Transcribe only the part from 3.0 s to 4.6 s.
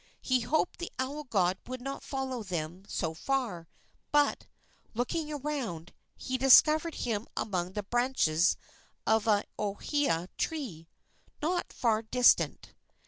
far, but,